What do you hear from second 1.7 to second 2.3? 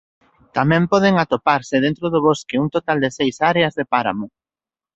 dentro do